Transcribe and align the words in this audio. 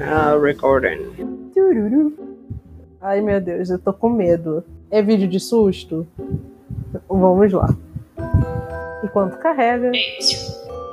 Ah, 0.00 0.36
recording. 0.40 1.50
Tururu. 1.54 2.12
Ai 3.00 3.20
meu 3.20 3.40
Deus, 3.40 3.70
eu 3.70 3.78
tô 3.78 3.92
com 3.92 4.08
medo. 4.10 4.64
É 4.90 5.00
vídeo 5.02 5.28
de 5.28 5.40
susto? 5.40 6.06
Vamos 7.08 7.52
lá. 7.52 7.68
Enquanto 9.04 9.38
carrega. 9.38 9.90
Ei, 9.94 10.20
você- 10.20 10.36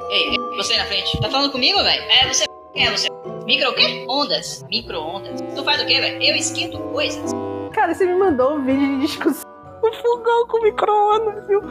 ei, 0.10 0.30
ei, 0.32 0.38
você 0.58 0.74
aí 0.74 0.80
na 0.80 0.86
frente. 0.86 1.22
Tá 1.22 1.30
falando 1.30 1.52
comigo, 1.52 1.78
velho? 1.84 2.04
É 2.04 2.28
você. 2.34 2.46
Quem 2.74 2.88
é 2.88 2.92
você? 2.92 3.08
Micro 3.46 3.70
o 3.70 3.76
quê? 3.76 4.06
Ondas. 4.10 4.66
Micro-ondas. 4.70 5.42
Tu 5.42 5.64
faz 5.64 5.82
o 5.82 5.86
quê, 5.86 6.00
velho? 6.00 6.22
Eu 6.22 6.36
esquento 6.36 6.78
coisas. 6.80 7.32
Cara, 7.74 7.94
você 7.94 8.06
me 8.06 8.16
mandou 8.16 8.56
um 8.56 8.64
vídeo 8.64 9.00
de 9.00 9.02
discussão. 9.08 9.52
O 9.82 9.92
fogão 9.96 10.48
com 10.48 10.62
micro-ondas, 10.62 11.50
e 11.50 11.56
o, 11.58 11.64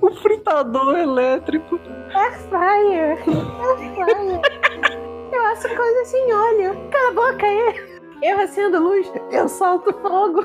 o 0.00 0.14
fritador 0.16 0.96
elétrico. 0.96 1.80
Air 2.14 2.38
fryer. 2.48 3.18
Air 3.18 3.94
fryer. 3.94 5.15
Eu 5.32 5.42
faço 5.42 5.68
coisa 5.74 6.04
sem 6.04 6.32
óleo. 6.32 6.76
Cala 6.90 7.08
a 7.08 7.12
boca 7.12 7.46
aí. 7.46 7.98
Eu 8.22 8.40
acendo 8.40 8.78
luz, 8.82 9.10
eu 9.30 9.48
solto 9.48 9.92
fogo. 10.00 10.44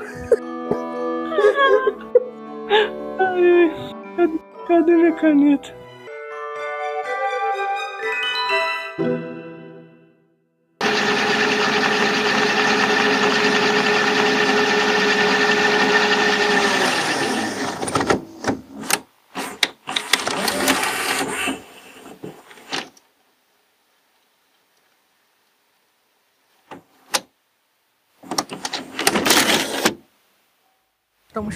Cadê 4.68 4.92
minha 4.94 5.12
caneta? 5.12 5.81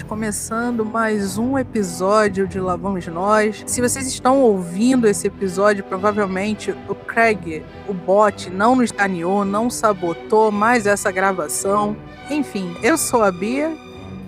Começando 0.07 0.85
mais 0.85 1.37
um 1.37 1.59
episódio 1.59 2.47
de 2.47 2.61
Lá 2.61 2.77
Vamos 2.77 3.05
Nós. 3.07 3.61
Se 3.67 3.81
vocês 3.81 4.07
estão 4.07 4.41
ouvindo 4.41 5.05
esse 5.05 5.27
episódio, 5.27 5.83
provavelmente 5.83 6.73
o 6.87 6.95
Craig, 6.95 7.61
o 7.89 7.93
bot, 7.93 8.49
não 8.49 8.73
nos 8.73 8.85
escaneou, 8.85 9.43
não 9.43 9.69
sabotou 9.69 10.49
mais 10.49 10.87
essa 10.87 11.11
gravação. 11.11 11.95
Enfim, 12.29 12.73
eu 12.81 12.97
sou 12.97 13.21
a 13.21 13.31
Bia. 13.31 13.75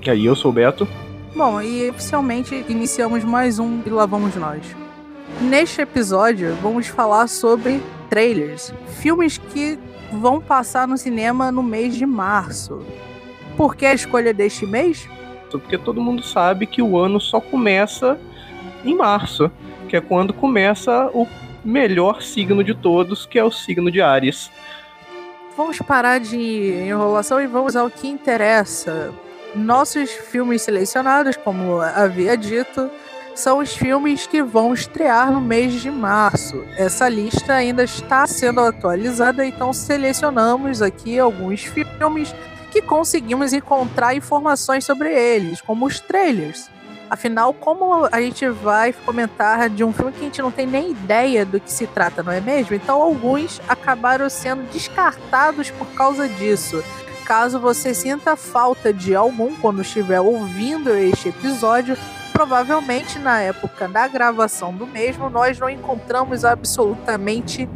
E 0.05 0.09
aí, 0.09 0.25
eu 0.25 0.35
sou 0.35 0.51
o 0.51 0.53
Beto. 0.53 0.85
Bom, 1.33 1.61
e 1.61 1.89
oficialmente 1.89 2.65
iniciamos 2.67 3.23
mais 3.23 3.57
um 3.57 3.81
e 3.85 3.89
Lá 3.89 4.05
Vamos 4.05 4.35
Nós. 4.35 4.61
Neste 5.39 5.81
episódio, 5.81 6.57
vamos 6.61 6.87
falar 6.87 7.27
sobre 7.27 7.81
trailers, 8.09 8.73
filmes 8.99 9.37
que 9.37 9.79
vão 10.11 10.41
passar 10.41 10.85
no 10.85 10.97
cinema 10.97 11.53
no 11.53 11.63
mês 11.63 11.95
de 11.95 12.05
março. 12.05 12.81
Por 13.55 13.77
que 13.77 13.85
a 13.85 13.93
escolha 13.93 14.33
deste 14.33 14.65
mês? 14.65 15.07
Porque 15.57 15.77
todo 15.77 16.01
mundo 16.01 16.21
sabe 16.21 16.65
que 16.65 16.81
o 16.81 16.97
ano 16.97 17.19
só 17.19 17.39
começa 17.39 18.19
em 18.83 18.95
março, 18.95 19.49
que 19.87 19.95
é 19.95 20.01
quando 20.01 20.33
começa 20.33 21.09
o 21.13 21.27
melhor 21.63 22.21
signo 22.21 22.63
de 22.63 22.73
todos, 22.73 23.25
que 23.25 23.39
é 23.39 23.43
o 23.43 23.51
signo 23.51 23.89
de 23.89 24.01
Ares. 24.01 24.51
Vamos 25.57 25.79
parar 25.79 26.19
de 26.19 26.37
enrolação 26.87 27.41
e 27.41 27.47
vamos 27.47 27.75
ao 27.75 27.89
que 27.89 28.07
interessa. 28.07 29.11
Nossos 29.55 30.11
filmes 30.11 30.61
selecionados, 30.61 31.35
como 31.35 31.81
havia 31.81 32.37
dito, 32.37 32.89
são 33.35 33.59
os 33.59 33.73
filmes 33.73 34.27
que 34.27 34.43
vão 34.43 34.73
estrear 34.73 35.31
no 35.31 35.41
mês 35.41 35.81
de 35.81 35.89
março. 35.89 36.63
Essa 36.77 37.07
lista 37.09 37.53
ainda 37.53 37.83
está 37.83 38.27
sendo 38.27 38.59
atualizada, 38.59 39.45
então 39.45 39.73
selecionamos 39.73 40.81
aqui 40.81 41.17
alguns 41.17 41.63
filmes 41.63 42.33
que 42.71 42.81
conseguimos 42.81 43.53
encontrar 43.53 44.15
informações 44.15 44.85
sobre 44.85 45.13
eles, 45.13 45.61
como 45.61 45.85
os 45.85 45.99
trailers. 45.99 46.69
Afinal, 47.09 47.53
como 47.53 48.07
a 48.11 48.21
gente 48.21 48.47
vai 48.47 48.93
comentar 48.93 49.67
de 49.67 49.83
um 49.83 49.91
filme 49.91 50.11
que 50.11 50.19
a 50.19 50.23
gente 50.23 50.41
não 50.41 50.51
tem 50.51 50.67
nem 50.67 50.91
ideia 50.91 51.43
do 51.43 51.59
que 51.59 51.71
se 51.71 51.87
trata, 51.87 52.21
não 52.21 52.31
é 52.31 52.39
mesmo? 52.39 52.75
Então, 52.75 53.01
alguns 53.01 53.59
acabaram 53.67 54.29
sendo 54.29 54.61
descartados 54.71 55.71
por 55.71 55.87
causa 55.87 56.27
disso. 56.27 56.83
Caso 57.25 57.59
você 57.59 57.95
sinta 57.95 58.35
falta 58.35 58.93
de 58.93 59.15
algum 59.15 59.55
quando 59.55 59.81
estiver 59.81 60.19
ouvindo 60.19 60.95
este 60.95 61.29
episódio, 61.29 61.97
provavelmente 62.31 63.17
na 63.17 63.41
época 63.41 63.87
da 63.87 64.07
gravação 64.07 64.73
do 64.73 64.85
mesmo, 64.85 65.29
nós 65.29 65.57
não 65.57 65.69
encontramos 65.69 66.45
absolutamente 66.45 67.67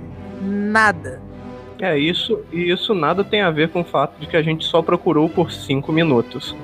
nada. 0.42 1.33
É 1.80 1.98
isso, 1.98 2.40
e 2.52 2.72
isso 2.72 2.94
nada 2.94 3.24
tem 3.24 3.42
a 3.42 3.52
ver 3.52 3.70
com 3.70 3.82
o 3.82 3.84
fato 3.84 4.20
de 4.20 4.28
que 4.28 4.38
a 4.38 4.42
gente 4.42 4.66
só 4.66 4.82
procurou 4.82 5.28
por 5.28 5.52
cinco 5.52 5.92
minutos. 5.92 6.56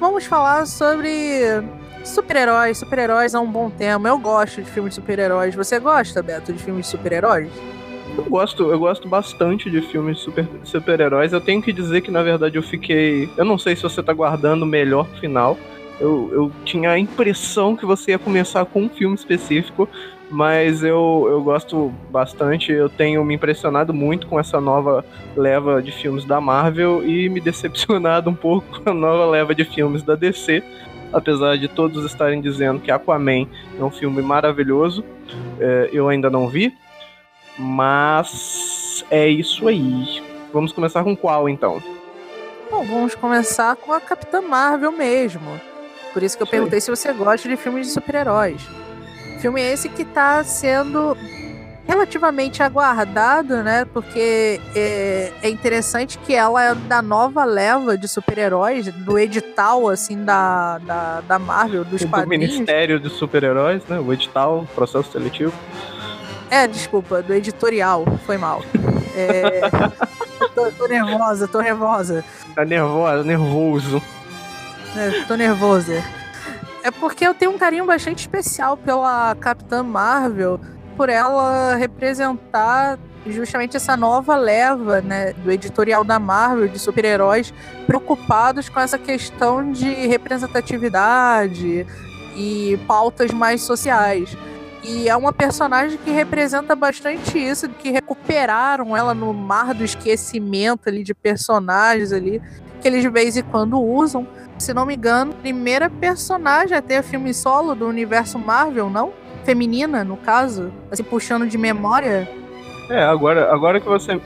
Vamos 0.00 0.26
falar 0.26 0.66
sobre 0.66 1.62
super-heróis. 2.04 2.78
Super-heróis 2.78 3.34
é 3.34 3.38
um 3.38 3.50
bom 3.50 3.70
tema. 3.70 4.08
Eu 4.08 4.18
gosto 4.18 4.62
de 4.62 4.70
filmes 4.70 4.94
de 4.94 5.00
super-heróis. 5.00 5.54
Você 5.54 5.78
gosta, 5.78 6.22
Beto, 6.22 6.52
de 6.52 6.62
filmes 6.62 6.86
de 6.86 6.92
super-heróis? 6.92 7.50
Eu 8.16 8.24
gosto, 8.24 8.70
eu 8.70 8.78
gosto 8.78 9.08
bastante 9.08 9.70
de 9.70 9.80
filmes 9.80 10.18
super, 10.18 10.46
super-heróis. 10.64 11.32
Eu 11.32 11.40
tenho 11.40 11.62
que 11.62 11.72
dizer 11.72 12.00
que, 12.00 12.10
na 12.10 12.22
verdade, 12.22 12.56
eu 12.56 12.62
fiquei. 12.62 13.28
Eu 13.36 13.44
não 13.44 13.58
sei 13.58 13.76
se 13.76 13.82
você 13.82 14.02
tá 14.02 14.12
guardando 14.12 14.62
o 14.62 14.66
melhor 14.66 15.06
final. 15.20 15.56
Eu, 16.00 16.30
eu 16.32 16.52
tinha 16.64 16.90
a 16.90 16.98
impressão 16.98 17.76
que 17.76 17.84
você 17.84 18.12
ia 18.12 18.18
começar 18.18 18.64
com 18.64 18.84
um 18.84 18.88
filme 18.88 19.14
específico, 19.14 19.88
mas 20.30 20.82
eu, 20.82 21.26
eu 21.28 21.42
gosto 21.42 21.92
bastante. 22.10 22.70
Eu 22.72 22.88
tenho 22.88 23.24
me 23.24 23.34
impressionado 23.34 23.94
muito 23.94 24.26
com 24.26 24.38
essa 24.38 24.60
nova 24.60 25.04
leva 25.36 25.82
de 25.82 25.90
filmes 25.90 26.24
da 26.24 26.40
Marvel 26.40 27.04
e 27.04 27.28
me 27.28 27.40
decepcionado 27.40 28.28
um 28.30 28.34
pouco 28.34 28.80
com 28.80 28.90
a 28.90 28.94
nova 28.94 29.26
leva 29.26 29.54
de 29.54 29.64
filmes 29.64 30.02
da 30.02 30.14
DC. 30.14 30.62
Apesar 31.12 31.56
de 31.56 31.68
todos 31.68 32.04
estarem 32.04 32.40
dizendo 32.40 32.80
que 32.80 32.90
Aquaman 32.90 33.46
é 33.78 33.82
um 33.82 33.90
filme 33.90 34.20
maravilhoso, 34.20 35.02
é, 35.58 35.88
eu 35.92 36.08
ainda 36.08 36.28
não 36.28 36.48
vi. 36.48 36.74
Mas 37.58 39.04
é 39.10 39.26
isso 39.26 39.66
aí. 39.66 40.22
Vamos 40.52 40.72
começar 40.72 41.02
com 41.02 41.16
qual 41.16 41.48
então? 41.48 41.82
Bom, 42.70 42.84
vamos 42.84 43.14
começar 43.14 43.74
com 43.76 43.92
a 43.92 44.00
Capitã 44.00 44.42
Marvel 44.42 44.92
mesmo. 44.92 45.58
Por 46.12 46.22
isso 46.22 46.36
que 46.36 46.42
eu 46.42 46.44
Isso 46.44 46.54
aí. 46.54 46.58
perguntei 46.60 46.80
se 46.80 46.90
você 46.90 47.12
gosta 47.12 47.48
de 47.48 47.56
filmes 47.56 47.86
de 47.86 47.92
super-heróis. 47.92 48.62
Filme 49.40 49.60
esse 49.60 49.88
que 49.88 50.04
tá 50.04 50.42
sendo 50.44 51.16
relativamente 51.86 52.62
aguardado, 52.62 53.62
né? 53.62 53.86
Porque 53.86 54.60
é, 54.76 55.32
é 55.42 55.48
interessante 55.48 56.18
que 56.18 56.34
ela 56.34 56.62
é 56.62 56.74
da 56.74 57.00
nova 57.00 57.44
leva 57.44 57.96
de 57.96 58.06
super-heróis, 58.06 58.92
do 58.92 59.18
edital, 59.18 59.88
assim, 59.88 60.22
da, 60.22 60.76
da, 60.78 61.20
da 61.22 61.38
Marvel, 61.38 61.84
dos 61.84 62.02
do 62.02 62.08
quadrinhos. 62.08 62.52
Ministério 62.52 63.00
dos 63.00 63.14
Super-Heróis, 63.14 63.82
né? 63.88 63.98
O 63.98 64.12
edital, 64.12 64.66
processo 64.74 65.10
seletivo. 65.12 65.52
É, 66.50 66.66
desculpa, 66.66 67.22
do 67.22 67.32
editorial, 67.32 68.04
foi 68.26 68.36
mal. 68.36 68.62
É, 69.14 69.62
tô, 70.54 70.70
tô 70.72 70.86
nervosa, 70.88 71.48
tô 71.48 71.60
nervosa. 71.62 72.24
Tá 72.54 72.64
nervoso, 72.66 73.24
nervoso. 73.24 74.02
É, 74.94 75.24
tô 75.26 75.36
nervosa. 75.36 76.04
É 76.88 76.90
porque 76.90 77.26
eu 77.26 77.34
tenho 77.34 77.50
um 77.50 77.58
carinho 77.58 77.84
bastante 77.84 78.20
especial 78.20 78.74
pela 78.74 79.34
Capitã 79.34 79.82
Marvel, 79.82 80.58
por 80.96 81.10
ela 81.10 81.74
representar 81.74 82.98
justamente 83.26 83.76
essa 83.76 83.94
nova 83.94 84.34
leva, 84.36 85.02
né, 85.02 85.34
do 85.34 85.52
editorial 85.52 86.02
da 86.02 86.18
Marvel 86.18 86.66
de 86.66 86.78
super-heróis 86.78 87.52
preocupados 87.86 88.70
com 88.70 88.80
essa 88.80 88.98
questão 88.98 89.70
de 89.70 89.86
representatividade 90.06 91.86
e 92.34 92.80
pautas 92.86 93.32
mais 93.32 93.60
sociais. 93.60 94.34
E 94.82 95.10
é 95.10 95.14
uma 95.14 95.30
personagem 95.30 95.98
que 95.98 96.10
representa 96.10 96.74
bastante 96.74 97.36
isso, 97.38 97.68
que 97.68 97.90
recuperaram 97.90 98.96
ela 98.96 99.12
no 99.12 99.34
mar 99.34 99.74
do 99.74 99.84
esquecimento 99.84 100.88
ali 100.88 101.04
de 101.04 101.12
personagens 101.12 102.14
ali, 102.14 102.40
eles 102.86 103.02
de 103.02 103.08
vez 103.08 103.36
em 103.36 103.42
quando 103.42 103.80
usam. 103.82 104.26
Se 104.58 104.72
não 104.72 104.86
me 104.86 104.94
engano, 104.94 105.32
primeira 105.34 105.88
personagem 105.88 106.76
a 106.76 106.82
ter 106.82 107.02
filme 107.02 107.32
solo 107.32 107.74
do 107.74 107.86
universo 107.86 108.38
Marvel, 108.38 108.90
não? 108.90 109.12
Feminina, 109.44 110.04
no 110.04 110.16
caso, 110.16 110.70
assim, 110.90 111.02
puxando 111.02 111.46
de 111.46 111.56
memória. 111.56 112.28
É, 112.90 113.02
agora, 113.02 113.52
agora 113.52 113.80
que 113.80 113.88
você. 113.88 114.20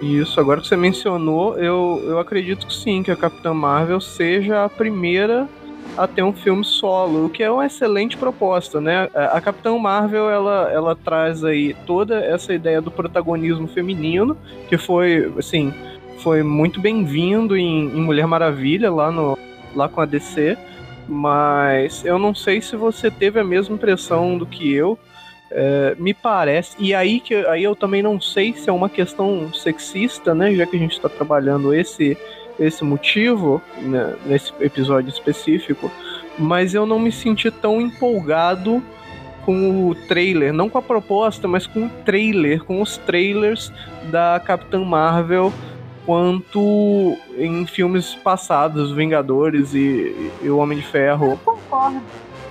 Isso, 0.00 0.38
agora 0.38 0.60
que 0.60 0.68
você 0.68 0.76
mencionou, 0.76 1.56
eu, 1.56 2.02
eu 2.04 2.18
acredito 2.18 2.66
que 2.66 2.74
sim, 2.74 3.02
que 3.02 3.10
a 3.10 3.16
Capitã 3.16 3.54
Marvel 3.54 3.98
seja 3.98 4.64
a 4.64 4.68
primeira 4.68 5.48
a 5.96 6.06
ter 6.06 6.22
um 6.22 6.32
filme 6.32 6.64
solo, 6.64 7.26
o 7.26 7.30
que 7.30 7.42
é 7.42 7.50
uma 7.50 7.64
excelente 7.64 8.16
proposta, 8.16 8.80
né? 8.80 9.08
A 9.14 9.36
a 9.36 9.40
Capitã 9.40 9.76
Marvel, 9.78 10.28
ela, 10.28 10.70
ela 10.70 10.96
traz 10.96 11.42
aí 11.42 11.74
toda 11.86 12.18
essa 12.18 12.52
ideia 12.52 12.80
do 12.80 12.90
protagonismo 12.90 13.66
feminino, 13.66 14.36
que 14.68 14.76
foi, 14.76 15.32
assim, 15.38 15.72
foi 16.18 16.42
muito 16.42 16.80
bem-vindo 16.80 17.56
em, 17.56 17.86
em 17.86 18.00
Mulher 18.00 18.26
Maravilha, 18.26 18.90
lá, 18.90 19.10
no, 19.10 19.38
lá 19.74 19.88
com 19.88 20.00
a 20.00 20.06
DC, 20.06 20.56
mas 21.08 22.04
eu 22.04 22.18
não 22.18 22.34
sei 22.34 22.60
se 22.60 22.76
você 22.76 23.10
teve 23.10 23.38
a 23.38 23.44
mesma 23.44 23.74
impressão 23.74 24.36
do 24.36 24.46
que 24.46 24.72
eu, 24.72 24.98
é, 25.50 25.94
me 25.98 26.12
parece, 26.12 26.76
e 26.78 26.94
aí 26.94 27.20
que 27.20 27.34
aí 27.46 27.62
eu 27.62 27.76
também 27.76 28.02
não 28.02 28.20
sei 28.20 28.52
se 28.52 28.68
é 28.68 28.72
uma 28.72 28.88
questão 28.88 29.52
sexista, 29.52 30.34
né? 30.34 30.52
Já 30.54 30.66
que 30.66 30.76
a 30.76 30.78
gente 30.78 30.92
está 30.92 31.08
trabalhando 31.08 31.72
esse, 31.72 32.16
esse 32.58 32.82
motivo 32.82 33.62
né, 33.78 34.16
nesse 34.26 34.52
episódio 34.60 35.08
específico, 35.08 35.90
mas 36.36 36.74
eu 36.74 36.84
não 36.84 36.98
me 36.98 37.12
senti 37.12 37.50
tão 37.50 37.80
empolgado 37.80 38.82
com 39.44 39.88
o 39.88 39.94
trailer, 39.94 40.52
não 40.52 40.68
com 40.68 40.78
a 40.78 40.82
proposta, 40.82 41.46
mas 41.46 41.68
com 41.68 41.86
o 41.86 41.90
trailer, 42.04 42.64
com 42.64 42.82
os 42.82 42.96
trailers 42.98 43.72
da 44.10 44.40
Capitã 44.44 44.84
Marvel 44.84 45.52
quanto 46.06 47.18
em 47.36 47.66
filmes 47.66 48.14
passados, 48.14 48.92
Vingadores 48.92 49.74
e, 49.74 50.30
e 50.40 50.48
o 50.48 50.58
Homem 50.58 50.78
de 50.78 50.86
Ferro. 50.86 51.32
Eu 51.32 51.38
concordo. 51.38 52.00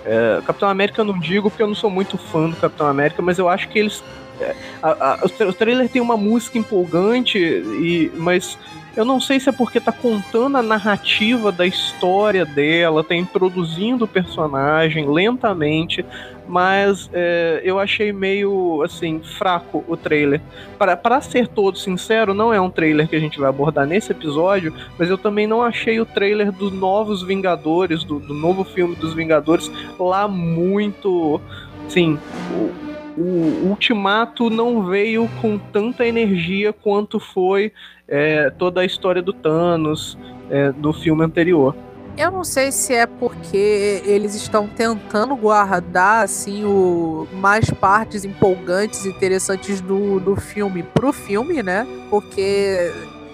É, 0.05 0.39
Capitão 0.45 0.69
América 0.69 1.01
eu 1.01 1.05
não 1.05 1.17
digo 1.17 1.49
porque 1.49 1.63
eu 1.63 1.67
não 1.67 1.73
sou 1.73 1.89
muito 1.89 2.17
fã 2.17 2.47
do 2.49 2.55
Capitão 2.57 2.85
América, 2.85 3.23
mas 3.23 3.39
eu 3.39 3.49
acho 3.49 3.69
que 3.69 3.79
eles. 3.79 4.03
É, 4.39 4.53
a, 4.83 5.13
a, 5.13 5.25
o 5.25 5.53
trailer 5.53 5.89
tem 5.89 6.01
uma 6.01 6.17
música 6.17 6.57
empolgante, 6.57 7.39
e, 7.39 8.11
mas 8.15 8.59
eu 8.95 9.03
não 9.03 9.19
sei 9.19 9.39
se 9.39 9.49
é 9.49 9.51
porque 9.51 9.79
tá 9.79 9.91
contando 9.91 10.57
a 10.57 10.61
narrativa 10.61 11.51
da 11.51 11.65
história 11.65 12.45
dela, 12.45 13.03
tá 13.03 13.13
introduzindo 13.13 14.05
o 14.05 14.07
personagem 14.07 15.09
lentamente, 15.09 16.05
mas 16.47 17.09
é, 17.11 17.61
eu 17.63 17.79
achei 17.79 18.13
meio 18.13 18.81
assim 18.83 19.19
fraco 19.19 19.83
o 19.87 19.97
trailer. 19.97 20.41
Para 20.77 21.21
ser 21.21 21.47
todo 21.47 21.77
sincero, 21.77 22.33
não 22.33 22.53
é 22.53 22.61
um 22.61 22.69
trailer 22.69 23.07
que 23.07 23.15
a 23.15 23.19
gente 23.19 23.39
vai 23.39 23.49
abordar 23.49 23.85
nesse 23.85 24.11
episódio, 24.11 24.73
mas 24.97 25.09
eu 25.09 25.17
também 25.17 25.45
não 25.45 25.61
achei 25.61 25.99
o 25.99 26.05
trailer 26.05 26.51
dos 26.51 26.71
novos 26.71 27.21
Vingadores, 27.21 28.03
do, 28.03 28.19
do 28.19 28.33
novo 28.33 28.63
filme 28.63 28.95
dos 28.95 29.13
Vingadores, 29.13 29.69
lá 29.99 30.27
muito. 30.27 31.41
Sim, 31.89 32.17
o, 32.51 32.85
o 33.21 33.69
Ultimato 33.69 34.49
não 34.49 34.83
veio 34.83 35.29
com 35.41 35.57
tanta 35.57 36.05
energia 36.05 36.73
quanto 36.73 37.19
foi 37.19 37.71
é, 38.07 38.49
toda 38.51 38.81
a 38.81 38.85
história 38.85 39.21
do 39.21 39.33
Thanos 39.33 40.17
é, 40.49 40.71
do 40.71 40.93
filme 40.93 41.23
anterior. 41.23 41.75
Eu 42.17 42.31
não 42.31 42.45
sei 42.45 42.71
se 42.71 42.93
é 42.93 43.05
porque 43.05 44.01
eles 44.05 44.35
estão 44.35 44.67
tentando 44.67 45.35
guardar 45.35 46.23
assim 46.23 46.63
o 46.63 47.27
mais 47.33 47.69
partes 47.69 48.23
empolgantes 48.23 49.05
e 49.05 49.09
interessantes 49.09 49.81
do, 49.81 50.19
do 50.21 50.35
filme 50.35 50.81
pro 50.81 51.11
filme, 51.11 51.61
né? 51.61 51.85
Porque 52.09 52.93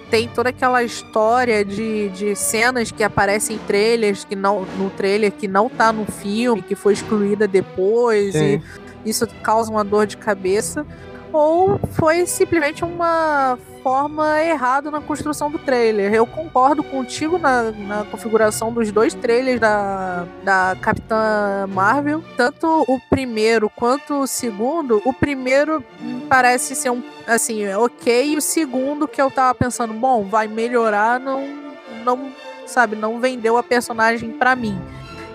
tem 0.10 0.28
toda 0.28 0.50
aquela 0.50 0.84
história 0.84 1.64
de, 1.64 2.10
de 2.10 2.36
cenas 2.36 2.92
que 2.92 3.04
aparecem 3.04 3.56
em 3.56 3.60
trailers 3.60 4.26
que 4.26 4.36
não 4.36 4.66
no 4.78 4.90
trailer 4.90 5.32
que 5.32 5.48
não 5.48 5.70
tá 5.70 5.94
no 5.94 6.06
filme, 6.06 6.62
que 6.62 6.74
foi 6.74 6.94
excluída 6.94 7.48
depois 7.48 8.34
Sim. 8.34 8.62
e 9.06 9.10
isso 9.10 9.28
causa 9.44 9.72
uma 9.72 9.84
dor 9.84 10.08
de 10.08 10.18
cabeça 10.18 10.86
ou 11.32 11.80
foi 11.92 12.26
simplesmente 12.26 12.84
uma 12.84 13.58
forma 13.84 14.42
errada 14.42 14.90
na 14.92 15.02
construção 15.02 15.50
do 15.50 15.60
trailer. 15.60 16.14
Eu 16.14 16.26
concordo 16.26 16.84
contigo 16.84 17.38
na, 17.38 17.72
na 17.72 18.06
configuração 18.06 18.72
dos 18.72 18.92
dois 18.92 19.14
trailers 19.14 19.60
da, 19.60 20.26
da 20.44 20.76
Capitã 20.82 21.68
Marvel, 21.68 22.24
tanto 22.38 22.86
o 22.88 23.00
primeiro 23.10 23.70
quanto 23.70 24.22
o 24.22 24.28
segundo. 24.28 25.02
O 25.06 25.14
primeiro 25.14 25.84
parece 26.30 26.76
ser 26.76 26.92
um 26.92 27.04
assim, 27.28 27.68
ok, 27.74 28.34
e 28.34 28.38
o 28.38 28.42
segundo 28.42 29.08
que 29.08 29.22
eu 29.22 29.30
tava 29.30 29.54
pensando, 29.56 29.94
bom, 29.94 30.24
vai 30.24 30.48
melhorar, 30.48 31.20
não 31.20 31.62
não 32.04 32.32
sabe, 32.66 32.96
não 32.96 33.20
vendeu 33.20 33.58
a 33.58 33.64
personagem 33.64 34.32
para 34.32 34.56
mim 34.56 34.80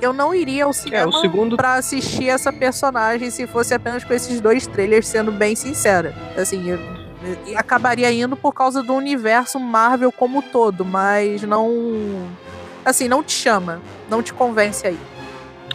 eu 0.01 0.13
não 0.13 0.35
iria 0.35 0.65
ao 0.65 0.73
cinema 0.73 1.05
é, 1.05 1.07
o 1.07 1.13
segundo... 1.13 1.57
pra 1.57 1.75
assistir 1.75 2.29
essa 2.29 2.53
personagem 2.53 3.31
se 3.31 3.47
fosse 3.47 3.75
apenas 3.75 4.05
com 4.05 4.13
esses 4.13 4.41
dois 4.41 4.67
trailers, 4.67 5.07
sendo 5.07 5.33
bem 5.33 5.57
sincera. 5.57 6.15
Assim, 6.37 6.69
eu 6.69 6.79
acabaria 7.57 8.11
indo 8.13 8.37
por 8.37 8.53
causa 8.53 8.83
do 8.83 8.95
universo 8.95 9.59
Marvel 9.59 10.13
como 10.13 10.43
todo, 10.43 10.85
mas 10.85 11.43
não. 11.43 12.29
Assim, 12.85 13.09
não 13.09 13.23
te 13.23 13.33
chama, 13.33 13.81
não 14.09 14.23
te 14.23 14.33
convence 14.33 14.87
aí. 14.87 14.99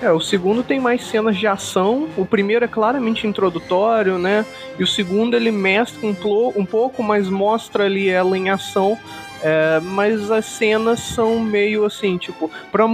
É, 0.02 0.12
o 0.12 0.20
segundo 0.20 0.64
tem 0.64 0.80
mais 0.80 1.06
cenas 1.06 1.38
de 1.38 1.46
ação. 1.46 2.08
O 2.18 2.26
primeiro 2.26 2.66
é 2.66 2.68
claramente 2.68 3.28
introdutório, 3.28 4.18
né? 4.18 4.44
E 4.80 4.84
o 4.84 4.88
segundo 4.88 5.36
ele 5.36 5.52
mestra 5.52 6.06
um, 6.06 6.16
um 6.56 6.66
pouco, 6.66 7.04
mas 7.04 7.30
mostra 7.30 7.86
ali 7.86 8.10
ela 8.10 8.36
em 8.36 8.50
ação 8.50 8.98
é, 9.44 9.80
mas 9.80 10.30
as 10.30 10.46
cenas 10.46 11.00
são 11.00 11.40
meio 11.40 11.84
assim, 11.86 12.18
tipo, 12.18 12.50
pra, 12.72 12.86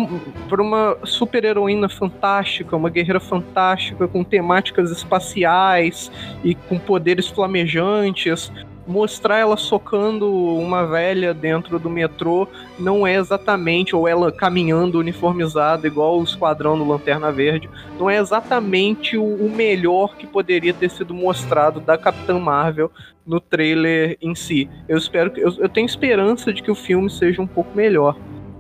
pra 0.48 0.62
uma 0.62 0.98
super-heroína 1.04 1.90
fantástica, 1.90 2.76
uma 2.76 2.90
guerreira 2.90 3.20
fantástica 3.20 4.08
com 4.08 4.24
temáticas 4.24 4.92
espaciais 4.92 6.12
e 6.44 6.56
com 6.56 6.80
poderes 6.80 7.28
flamejantes, 7.28 8.52
mostrar 8.88 9.40
ela 9.40 9.58
socando 9.58 10.34
uma 10.34 10.86
velha 10.86 11.34
dentro 11.34 11.78
do 11.78 11.90
metrô 11.90 12.48
não 12.80 13.06
é 13.06 13.16
exatamente, 13.16 13.96
ou 13.96 14.08
ela 14.08 14.32
caminhando 14.32 15.00
uniformizada 15.00 15.86
igual 15.86 16.20
o 16.20 16.24
esquadrão 16.24 16.78
do 16.78 16.88
Lanterna 16.88 17.32
Verde, 17.32 17.70
não 18.00 18.10
é 18.10 18.18
exatamente 18.18 19.18
o, 19.18 19.48
melhor 19.50 20.16
que 20.16 20.28
poderia 20.28 20.74
ter 20.74 20.90
sido 20.90 21.14
mostrado 21.14 21.80
da 21.80 21.98
Capitã 21.98 22.40
Marvel 22.40 22.92
no 23.26 23.42
trailer 23.42 24.18
em 24.22 24.36
si. 24.36 24.70
Eu 24.88 24.98
espero 24.98 25.32
que 25.32 25.42
eu, 25.42 25.54
eu 25.58 25.68
tenho 25.68 25.86
esperança 25.86 26.54
de 26.54 26.62
que 26.62 26.72
o 26.72 26.76
filme 26.76 27.10
seja 27.10 27.42
um 27.42 27.48
pouco 27.48 27.76
melhor. 27.76 28.16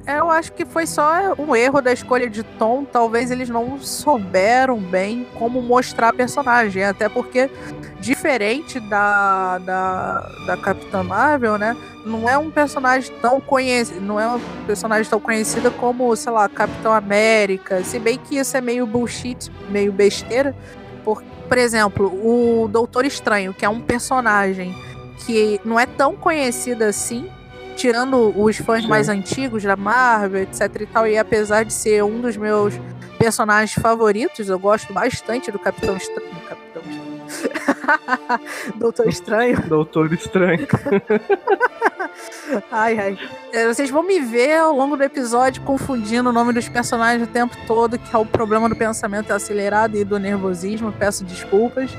Eu 0.08 0.32
acho 0.32 0.54
que 0.54 0.66
foi 0.66 0.88
só 0.88 1.34
um 1.38 1.54
erro 1.54 1.82
da 1.82 1.92
escolha 1.92 2.30
de 2.30 2.42
tom. 2.42 2.86
Talvez 2.86 3.30
eles 3.30 3.50
não 3.50 3.78
souberam 3.82 4.80
bem 4.80 5.28
como 5.38 5.62
mostrar 5.62 6.10
a 6.10 6.14
personagem. 6.14 6.82
Até 6.82 7.10
porque, 7.10 7.50
diferente 8.00 8.80
da, 8.80 9.58
da, 9.58 10.30
da 10.46 10.56
Capitã 10.56 11.04
Marvel, 11.04 11.58
né? 11.58 11.76
Não 12.06 12.28
é 12.30 12.38
um 12.38 12.50
personagem 12.50 13.14
tão 13.22 13.42
conhecido. 13.42 14.00
Não 14.00 14.18
é 14.18 14.26
um 14.30 14.40
personagem 14.66 15.10
tão 15.10 15.20
conhecida 15.20 15.70
como, 15.70 16.16
sei 16.16 16.32
lá, 16.32 16.48
Capitão 16.48 16.94
América. 16.94 17.84
Se 17.84 18.00
bem 18.00 18.18
que 18.18 18.38
isso 18.38 18.56
é 18.56 18.62
meio 18.62 18.88
bullshit, 18.88 19.52
meio 19.70 19.92
besteira. 19.92 20.56
Por, 21.04 21.22
por 21.22 21.58
exemplo, 21.58 22.08
o 22.08 22.70
Doutor 22.70 23.04
Estranho, 23.04 23.54
que 23.54 23.66
é 23.66 23.70
um 23.70 23.82
personagem 23.82 24.74
que 25.26 25.60
não 25.66 25.78
é 25.78 25.86
tão 25.86 26.16
conhecido 26.16 26.84
assim 26.84 27.30
tirando 27.78 28.34
os 28.36 28.58
fãs 28.58 28.82
Sim. 28.82 28.90
mais 28.90 29.08
antigos 29.08 29.64
da 29.64 29.76
Marvel, 29.76 30.42
etc 30.42 30.82
e 30.82 30.86
tal, 30.88 31.08
e 31.08 31.18
apesar 31.18 31.64
de 31.64 31.72
ser 31.72 32.04
um 32.04 32.20
dos 32.20 32.36
meus 32.36 32.74
personagens 33.18 33.74
favoritos, 33.82 34.50
eu 34.50 34.60
gosto 34.60 34.92
bastante 34.92 35.52
do 35.52 35.60
Capitão 35.60 35.96
Estranho. 35.96 36.36
Capitão 36.48 36.82
Estranho. 36.82 37.18
Doutor 38.78 39.08
Estranho. 39.08 39.62
Doutor 39.68 40.14
Estranho. 40.14 40.68
ai, 42.72 43.00
ai. 43.00 43.20
É, 43.52 43.68
vocês 43.68 43.90
vão 43.90 44.04
me 44.04 44.20
ver 44.20 44.58
ao 44.58 44.76
longo 44.76 44.98
do 44.98 45.04
episódio 45.04 45.62
confundindo 45.62 46.30
o 46.30 46.34
nome 46.34 46.54
dos 46.54 46.68
personagens 46.68 47.28
o 47.28 47.32
tempo 47.32 47.56
todo, 47.66 47.98
que 47.98 48.16
é 48.16 48.18
o 48.18 48.26
problema 48.26 48.68
do 48.68 48.76
pensamento 48.76 49.32
acelerado 49.32 49.98
e 49.98 50.04
do 50.04 50.18
nervosismo. 50.20 50.92
Peço 50.92 51.24
desculpas. 51.24 51.92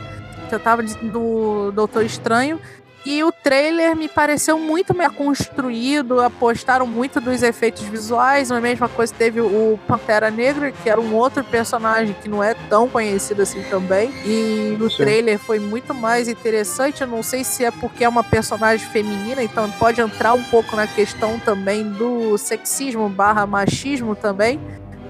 Eu 0.51 0.59
tava 0.59 0.83
do 0.83 1.71
Doutor 1.73 2.05
Estranho. 2.05 2.59
E 3.05 3.23
o 3.23 3.33
trailer 3.33 3.97
me 3.97 4.09
pareceu 4.09 4.59
muito 4.59 4.93
bem 4.93 5.09
construído, 5.09 6.21
apostaram 6.21 6.87
muito 6.87 7.21
dos 7.21 7.43
efeitos 7.43 7.83
visuais. 7.83 8.51
A 8.51 8.61
mesma 8.61 8.89
coisa 8.89 9.15
teve 9.17 9.41
o 9.41 9.79
Pantera 9.87 10.31
Negra, 10.31 10.71
que 10.73 10.89
era 10.89 11.01
um 11.01 11.15
outro 11.15 11.43
personagem 11.45 12.15
que 12.21 12.29
não 12.29 12.43
é 12.43 12.55
tão 12.69 12.89
conhecido 12.89 13.43
assim 13.43 13.63
também. 13.65 14.11
E 14.25 14.77
no 14.79 14.91
trailer 14.91 15.39
foi 15.39 15.59
muito 15.59 15.95
mais 15.95 16.29
interessante. 16.29 17.01
Eu 17.03 17.07
não 17.07 17.23
sei 17.23 17.45
se 17.45 17.65
é 17.65 17.71
porque 17.71 18.05
é 18.05 18.09
uma 18.09 18.25
personagem 18.25 18.87
feminina, 18.87 19.43
então 19.43 19.71
pode 19.73 20.01
entrar 20.01 20.35
um 20.35 20.43
pouco 20.45 20.77
na 20.77 20.87
questão 20.87 21.39
também 21.39 21.89
do 21.89 22.37
sexismo 22.37 23.09
barra 23.09 23.47
machismo 23.47 24.15
também 24.15 24.61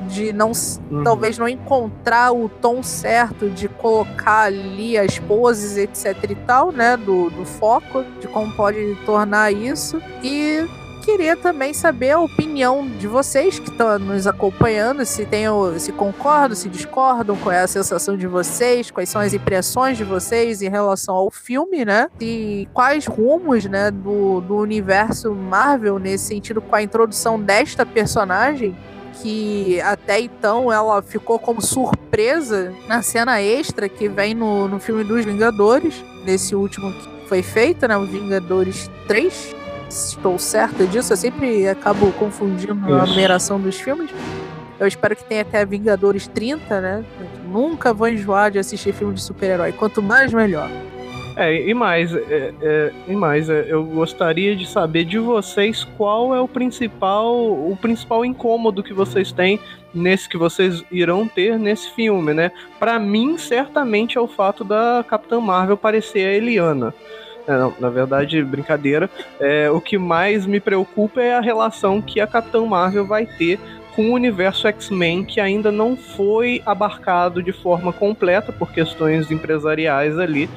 de 0.08 0.32
não 0.32 0.52
uhum. 0.90 1.04
talvez 1.04 1.38
não 1.38 1.48
encontrar 1.48 2.32
o 2.32 2.48
tom 2.48 2.82
certo 2.82 3.50
de 3.50 3.68
colocar 3.68 4.44
ali 4.44 4.96
as 4.96 5.18
poses, 5.18 5.76
etc 5.76 6.30
e 6.30 6.34
tal, 6.34 6.72
né, 6.72 6.96
do, 6.96 7.30
do 7.30 7.44
foco, 7.44 8.04
de 8.20 8.26
como 8.26 8.52
pode 8.56 8.96
tornar 9.04 9.52
isso. 9.52 10.02
E 10.22 10.66
queria 11.08 11.34
também 11.36 11.72
saber 11.72 12.10
a 12.10 12.20
opinião 12.20 12.86
de 12.86 13.06
vocês 13.06 13.58
que 13.58 13.70
estão 13.70 13.98
nos 13.98 14.26
acompanhando, 14.26 15.06
se 15.06 15.24
tem, 15.24 15.46
se 15.78 15.90
concordam, 15.90 16.54
se 16.54 16.68
discordam, 16.68 17.34
qual 17.36 17.54
é 17.54 17.62
a 17.62 17.66
sensação 17.66 18.14
de 18.14 18.26
vocês, 18.26 18.90
quais 18.90 19.08
são 19.08 19.22
as 19.22 19.32
impressões 19.32 19.96
de 19.96 20.04
vocês 20.04 20.60
em 20.60 20.68
relação 20.68 21.14
ao 21.14 21.30
filme, 21.30 21.82
né? 21.82 22.08
E 22.20 22.68
quais 22.74 23.06
rumos, 23.06 23.64
né, 23.64 23.90
do, 23.90 24.42
do 24.42 24.56
universo 24.56 25.34
Marvel 25.34 25.98
nesse 25.98 26.26
sentido 26.26 26.60
com 26.60 26.76
a 26.76 26.82
introdução 26.82 27.40
desta 27.40 27.86
personagem 27.86 28.76
que 29.14 29.80
até 29.80 30.20
então 30.20 30.72
ela 30.72 31.02
ficou 31.02 31.38
como 31.38 31.60
surpresa 31.60 32.72
na 32.86 33.02
cena 33.02 33.40
extra 33.40 33.88
que 33.88 34.08
vem 34.08 34.34
no, 34.34 34.68
no 34.68 34.78
filme 34.78 35.04
dos 35.04 35.24
Vingadores, 35.24 36.04
nesse 36.24 36.54
último 36.54 36.92
que 36.92 37.28
foi 37.28 37.42
feito, 37.42 37.86
né? 37.86 37.96
O 37.96 38.06
Vingadores 38.06 38.90
3. 39.06 39.56
Estou 39.88 40.38
certa 40.38 40.86
disso, 40.86 41.12
eu 41.12 41.16
sempre 41.16 41.66
acabo 41.66 42.12
confundindo 42.12 42.74
Isso. 42.74 42.94
a 42.94 43.06
numeração 43.06 43.58
dos 43.58 43.80
filmes. 43.80 44.10
Eu 44.78 44.86
espero 44.86 45.16
que 45.16 45.24
tenha 45.24 45.42
até 45.42 45.64
Vingadores 45.64 46.28
30, 46.28 46.80
né? 46.80 47.04
Eu 47.18 47.50
nunca 47.50 47.92
vou 47.92 48.06
enjoar 48.06 48.50
de 48.50 48.58
assistir 48.58 48.92
filme 48.92 49.14
de 49.14 49.22
super-herói. 49.22 49.72
Quanto 49.72 50.02
mais, 50.02 50.32
melhor. 50.32 50.70
É, 51.38 51.54
e 51.68 51.72
mais, 51.72 52.12
é, 52.12 52.52
é, 52.60 52.92
e 53.06 53.14
mais, 53.14 53.48
é, 53.48 53.66
eu 53.68 53.84
gostaria 53.84 54.56
de 54.56 54.66
saber 54.66 55.04
de 55.04 55.20
vocês 55.20 55.84
qual 55.96 56.34
é 56.34 56.40
o 56.40 56.48
principal, 56.48 57.32
o 57.32 57.78
principal 57.80 58.24
incômodo 58.24 58.82
que 58.82 58.92
vocês 58.92 59.30
têm 59.30 59.60
nesse 59.94 60.28
que 60.28 60.36
vocês 60.36 60.82
irão 60.90 61.28
ter 61.28 61.56
nesse 61.56 61.92
filme, 61.92 62.34
né? 62.34 62.50
Para 62.80 62.98
mim, 62.98 63.38
certamente 63.38 64.18
é 64.18 64.20
o 64.20 64.26
fato 64.26 64.64
da 64.64 65.04
Capitã 65.08 65.40
Marvel 65.40 65.76
parecer 65.76 66.26
a 66.26 66.32
Eliana. 66.32 66.92
É, 67.46 67.56
não, 67.56 67.72
na 67.78 67.88
verdade, 67.88 68.42
brincadeira. 68.42 69.08
É, 69.38 69.70
o 69.70 69.80
que 69.80 69.96
mais 69.96 70.44
me 70.44 70.58
preocupa 70.58 71.22
é 71.22 71.36
a 71.36 71.40
relação 71.40 72.02
que 72.02 72.20
a 72.20 72.26
Capitã 72.26 72.66
Marvel 72.66 73.06
vai 73.06 73.26
ter 73.26 73.60
com 73.94 74.10
o 74.10 74.14
universo 74.14 74.68
X-Men 74.68 75.24
que 75.24 75.40
ainda 75.40 75.72
não 75.72 75.96
foi 75.96 76.62
abarcado 76.64 77.42
de 77.42 77.52
forma 77.52 77.92
completa 77.92 78.52
por 78.52 78.70
questões 78.70 79.28
empresariais 79.30 80.18
ali 80.18 80.48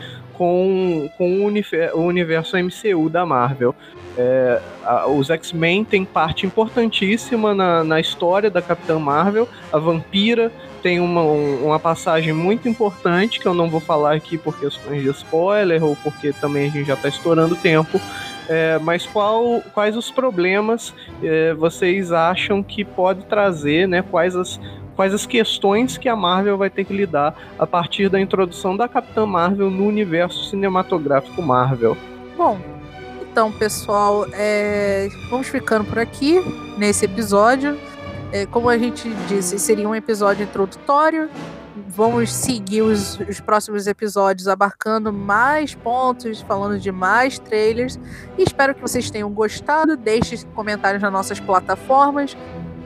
com, 0.42 1.08
com 1.20 1.46
o, 1.94 2.02
universo 2.04 2.58
MCU 2.58 3.12
da 3.12 3.24
Marvel. 3.28 3.76
É, 4.18 4.60
a, 4.84 5.06
os 5.06 5.30
X-Men 5.30 5.84
têm 5.84 6.04
parte 6.04 6.48
importantíssima 6.48 7.54
na, 7.54 7.84
na 7.84 8.00
história 8.00 8.50
da 8.50 8.60
Capitã 8.60 8.98
Marvel. 8.98 9.48
A 9.72 9.78
Vampira 9.78 10.52
tem 10.82 11.00
uma, 11.00 11.22
uma 11.22 11.80
passagem 11.80 12.34
muito 12.34 12.68
importante 12.68 13.40
que 13.40 13.46
eu 13.46 13.54
não 13.54 13.70
vou 13.70 13.80
falar 13.80 14.16
aqui 14.16 14.36
por 14.36 14.60
questões 14.60 15.04
de 15.04 15.10
spoiler 15.12 15.84
ou 15.84 15.96
porque 15.98 16.34
também 16.34 16.66
a 16.66 16.72
gente 16.72 16.88
já 16.88 16.96
está 16.96 17.08
estourando 17.08 17.56
tempo. 17.56 18.02
É, 18.50 18.80
mas 18.80 19.06
qual, 19.06 19.62
quais 19.76 19.96
os 19.96 20.10
problemas 20.10 20.92
é, 21.22 21.54
vocês 21.54 22.12
acham 22.12 22.64
que 22.64 22.84
pode 22.84 23.26
trazer, 23.26 23.88
né? 23.88 24.02
Quais 24.02 24.36
as, 24.36 24.60
quais 25.02 25.16
as 25.16 25.26
questões 25.26 25.98
que 25.98 26.08
a 26.08 26.16
Marvel 26.16 26.60
vai 26.60 26.70
ter 26.70 26.86
que 26.86 26.94
lidar 26.94 27.36
a 27.58 27.66
partir 27.66 28.08
da 28.08 28.22
introdução 28.22 28.78
da 28.78 28.88
Capitã 28.88 29.26
Marvel 29.26 29.72
no 29.72 29.88
universo 29.88 30.48
cinematográfico 30.48 31.42
Marvel. 31.42 31.98
Bom, 32.38 32.60
então, 33.24 33.52
pessoal, 33.52 34.28
é... 34.32 35.10
vamos 35.32 35.48
ficando 35.48 35.86
por 35.86 35.98
aqui 35.98 36.40
nesse 36.78 37.06
episódio. 37.06 37.80
É, 38.32 38.46
como 38.46 38.70
a 38.70 38.78
gente 38.78 39.10
disse, 39.28 39.58
seria 39.58 39.90
um 39.90 39.96
episódio 39.96 40.44
introdutório. 40.44 41.32
Vamos 41.88 42.32
seguir 42.32 42.84
os, 42.84 43.20
os, 43.22 43.40
próximos 43.40 43.88
episódios 43.88 44.48
abarcando 44.48 45.12
mais 45.12 45.74
pontos, 45.74 46.42
falando 46.42 46.80
de 46.80 46.92
mais 46.92 47.40
trailers. 47.40 48.00
E 48.38 48.44
espero 48.44 48.76
que 48.76 48.82
vocês 48.82 49.10
tenham 49.10 49.32
gostado. 49.32 49.98
Deixe 49.98 50.46
comentários 50.54 51.02
nas 51.02 51.12
nossas 51.12 51.40
plataformas 51.40 52.38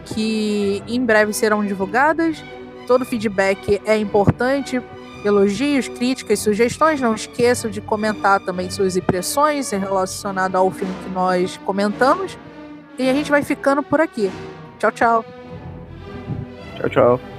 que 0.06 0.84
em 0.88 1.04
breve 1.04 1.34
serão 1.34 1.66
divulgadas. 1.66 2.44
Todo 2.88 3.06
feedback 3.06 3.82
é 3.86 3.98
importante. 3.98 4.82
Elogios, 5.24 5.88
críticas, 5.88 6.40
sugestões. 6.40 7.02
Não 7.02 7.16
esqueçam 7.16 7.70
de 7.70 7.82
comentar 7.82 8.40
também 8.40 8.70
suas 8.70 8.96
impressões 8.96 9.72
relacionadas 9.72 10.56
ao 10.56 10.70
filme 10.70 10.94
que 11.04 11.10
nós 11.10 11.58
comentamos. 11.66 12.38
E 12.98 13.10
a 13.10 13.14
gente 13.14 13.32
vai 13.32 13.44
ficando 13.44 13.82
por 13.82 14.00
aqui. 14.00 14.32
Tchau, 14.80 14.92
tchau. 14.92 15.26
Tchau, 16.78 16.90
tchau. 16.90 17.35